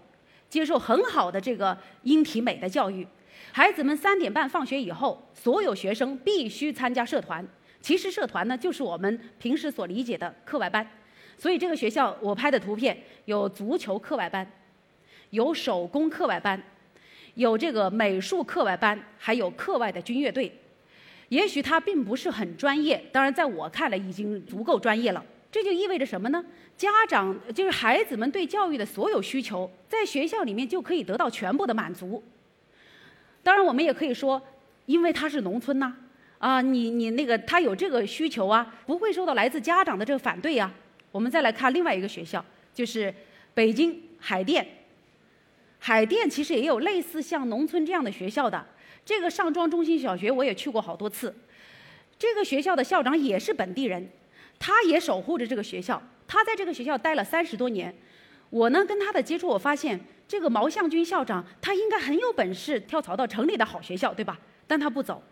[0.47, 3.07] 接受很好的这个音体美的教育。
[3.51, 7.43] 孩子们三点半放学以后，所有学生必须参加社团。
[7.81, 10.85] 其实社团呢，就是我们平时所理解的课外班。
[11.37, 14.45] 所以这个学校我拍的图片有足球课外班，
[15.29, 16.61] 有手工课外班。
[17.35, 20.51] 有这个美术课外班，还有课外的军乐队。
[21.29, 25.23] 也许它并不是很专业，当然在我看来已经足够专业了。
[25.49, 26.43] 这就意味着什么呢？
[26.75, 32.21] 家长就是孩子们对教育的所有需求，在学校里面就可以得到全部的满足。
[33.41, 34.41] 当然，我们也可以说，
[34.85, 35.95] 因为它是农村呐，
[36.39, 40.71] 啊你你那个他有这个需求啊，不会受到来自家长的这个反对呀。
[41.11, 43.13] 我们再来看另外一个学校，就是
[43.53, 44.65] 北京海淀。
[45.79, 48.65] 海淀其实也有类似像农村这样的学校的，
[49.05, 51.33] 这个上庄中心小学我也去过好多次。
[52.17, 54.09] 这个学校的校长也是本地人，
[54.59, 57.95] 他也守护着这个学校，他在这个学校待了三十多年。
[58.49, 64.37] 我呢跟他的接触，我发现这个毛向军校长他应该很有本事，跳槽到城里的好学校，对吧？
[64.67, 65.23] 但他不走，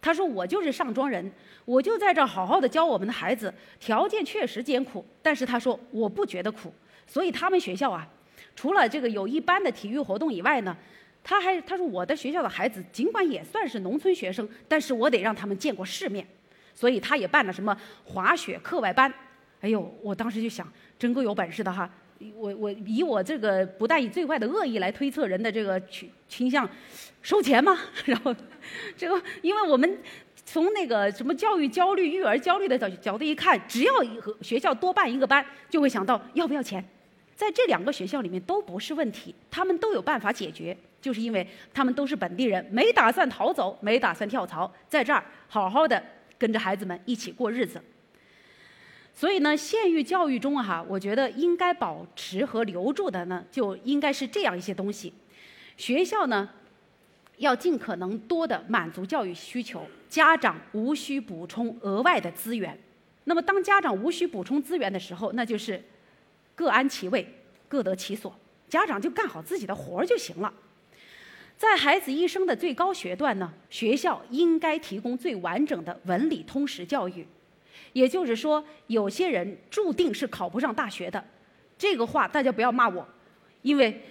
[0.00, 1.30] 他说我就是上庄人，
[1.64, 6.72] 我就在这儿好好的教我们的孩子，条件确实艰苦，但是他说我不觉得苦，
[7.06, 8.08] 所以他们学校啊。
[8.54, 10.76] 除了这个有一般的体育活动以外呢，
[11.22, 16.26] 他还他说我的学校的孩子尽管也算是农村学生，但是我得让他们见过世面，
[16.74, 19.12] 所以他也办了什么滑雪课外班。
[19.60, 20.66] 哎呦，我当时就想，
[20.98, 21.88] 真够有本事的哈！
[22.34, 26.68] 我我以我这个不带以最坏的恶意来推测人的这个倾倾向，
[27.22, 27.78] 收钱吗？
[28.04, 28.34] 然后
[28.96, 29.98] 这个，因为我们
[30.44, 33.92] 从那个什么教育焦虑、育儿焦虑的角角度一看，只要
[34.40, 36.84] 学校多办一个班，就会想到要不要钱。
[37.36, 46.02] 在这两个学校里面都不是问题，他们都有办法解决，就是因为他们都是本地人，没打算逃走，没打算跳槽，在这儿好好的
[46.36, 47.80] 跟着孩子们一起过日子。
[49.18, 55.12] 所以呢，县域教育中哈，我觉得应该保持和留住的呢，就应该是这样一些东西：
[55.76, 56.48] 学校呢，
[57.38, 62.78] 要尽可能多的满足教育需求，家长无需补充额外的资源。
[63.24, 65.82] 那么，当家长无需补充资源的时候，那就是。
[66.54, 67.26] 各安其位，
[67.68, 68.32] 各得其所，
[68.68, 70.54] 家长就干好自己的活儿就行了。
[71.56, 77.26] 在孩子一生的最高学段呢，学校应该提供最完整的文理通识教育。
[77.92, 81.24] 也就是说，有些人注定是考不上大学的，
[81.76, 83.06] 这个话大家不要骂我，
[83.62, 84.02] 因为，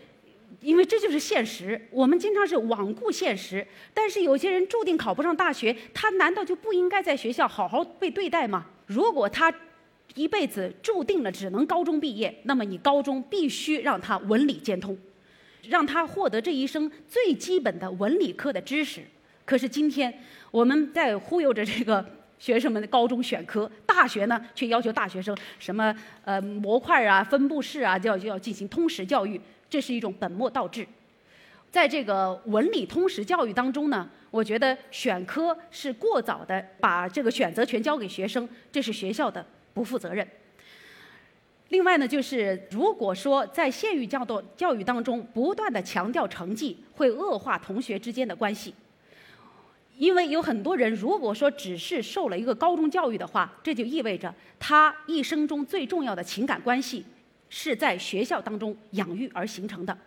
[0.61, 1.87] 因为这就是现实。
[1.91, 8.65] 我们经常是罔顾现实，但是有些人注定考不上大学，他难道就不应该在学校好好被对待吗？
[8.85, 9.53] 如果他。
[10.15, 14.97] 一辈子注定了只能高中毕业，那么你高中必须让他文理兼通，
[15.67, 19.01] 让他获得这一生最基本的文理科的知识。
[19.45, 22.03] 可是今天我们在忽悠着这个
[22.39, 30.87] 学生们的高中选科，大学呢却要求大学生什么呃模块啊、分布式啊，就要就要进行通识教育，这是一种本末倒置。
[31.71, 39.45] 在这个文理通识教育当中呢，我觉得选科是过早的把这个选择权交给学生，这是学校的。
[39.73, 40.27] 不负责任。
[41.69, 48.73] 另外呢，就是如果说在县域教导教育当中不断的强调成绩，会恶化同学之间的关系。
[49.97, 57.03] 因为有很多人，如果说只是受了一个高中教育的话，这就意味着他一生中最重要的情感关系
[57.49, 59.97] 是在学校当中养育而形成的。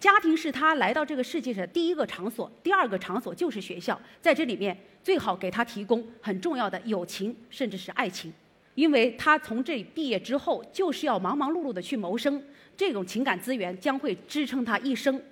[0.00, 4.00] 家庭是他来到这个世界上第一个场所，第二个场所就是学校。
[4.20, 8.32] 在这里面，最好给他提供很重要的友情，甚至是爱情。
[8.74, 12.42] 因为他从这里毕业之后，就是要忙忙碌碌的去谋生，
[12.76, 15.22] 这种情感资源将会支撑他一生。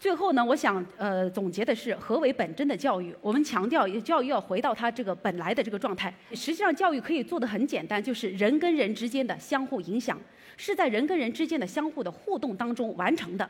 [0.00, 3.14] 最后呢，我想呃总结的是何为本真的教育？
[3.20, 6.12] 我们强调教育要回到它这个本来的这个状态。
[6.32, 10.18] 实际上，教育可以做的很简单，就是人跟人之间的相互影响，
[10.56, 13.46] 是在人跟人之间的相互的互动当中完成的，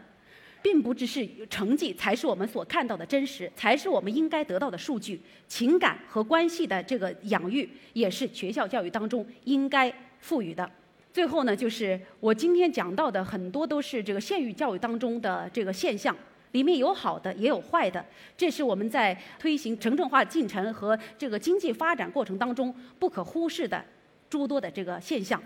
[0.60, 5.20] 并不只是成绩才是我们所看到的真实，才是我们应该得到的数据。
[5.46, 10.68] 情感和关系的这个养育，也是学校教育当中应该赋予的。
[11.12, 16.16] 最后呢，就是我今天讲到的很多都是这个县域教育当中的这个现象。
[16.52, 18.04] 里面有好的，也有坏的，
[18.36, 23.84] 这是我们在推行城镇化进程和这个经济发展过程当中不可忽视的
[24.28, 25.42] 诸多的这个现象。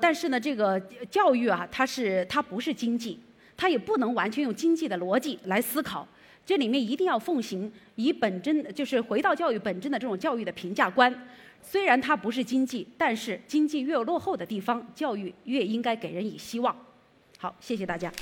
[0.00, 0.80] 但是呢，这个
[1.10, 3.20] 教育啊，它是它不是经济，
[3.56, 6.06] 它也不能完全用经济的逻辑来思考。
[6.44, 11.14] 这里面一定要奉行以本真，就是回到教育本真的这种教育的评价观。
[11.62, 16.76] 虽然它不是经济，但是经济越落后的地方，教育越应该给人以希望。
[17.38, 18.12] 好，谢谢大家。